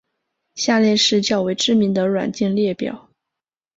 [0.55, 3.07] 下列是较为知名的软件列表。